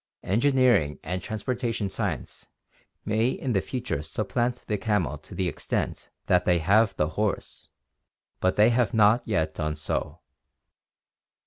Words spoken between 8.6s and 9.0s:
have